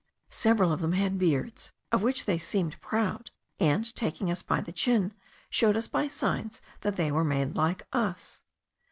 Several 0.31 0.71
of 0.71 0.81
them 0.81 0.93
had 0.93 1.19
beards, 1.19 1.73
of 1.91 2.01
which 2.01 2.25
they 2.25 2.39
seemed 2.39 2.81
proud; 2.81 3.29
and, 3.59 3.93
taking 3.93 4.31
us 4.31 4.41
by 4.41 4.59
the 4.59 4.71
chin, 4.71 5.13
showed 5.51 5.77
us 5.77 5.85
by 5.85 6.07
signs, 6.07 6.59
that 6.79 6.95
they 6.95 7.11
were 7.11 7.23
made 7.23 7.55
like 7.55 7.83
us. 7.93 8.41